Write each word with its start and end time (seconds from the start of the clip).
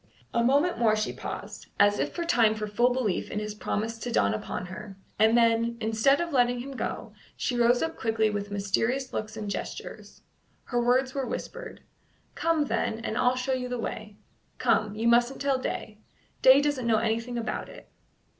A 0.33 0.43
moment 0.43 0.79
more 0.79 0.95
she 0.95 1.13
paused, 1.13 1.67
as 1.79 1.99
if 1.99 2.11
for 2.11 2.23
time 2.25 2.55
for 2.55 2.65
full 2.65 2.89
belief 2.91 3.29
in 3.29 3.37
his 3.37 3.53
promise 3.53 3.99
to 3.99 4.11
dawn 4.11 4.33
upon 4.33 4.65
her, 4.65 4.97
and 5.19 5.37
then, 5.37 5.77
instead 5.79 6.19
of 6.19 6.33
letting 6.33 6.59
him 6.61 6.71
go, 6.71 7.13
she 7.37 7.55
rose 7.55 7.83
up 7.83 7.95
quickly 7.99 8.27
with 8.31 8.49
mysterious 8.49 9.13
looks 9.13 9.37
and 9.37 9.47
gestures. 9.51 10.23
Her 10.63 10.81
words 10.83 11.13
were 11.13 11.27
whispered: 11.27 11.81
"Come, 12.33 12.65
then, 12.65 12.97
and 13.01 13.15
I'll 13.15 13.35
show 13.35 13.53
you 13.53 13.69
the 13.69 13.77
way. 13.77 14.17
Come; 14.57 14.95
you 14.95 15.07
mustn't 15.07 15.39
tell 15.39 15.59
Day. 15.59 15.99
Day 16.41 16.61
doesn't 16.61 16.87
know 16.87 16.97
anything 16.97 17.37
about 17.37 17.69
it." 17.69 17.87